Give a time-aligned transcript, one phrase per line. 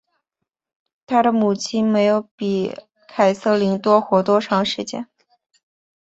[1.05, 2.75] 她的母亲没有比
[3.07, 5.07] 凯瑟琳多活多长时间。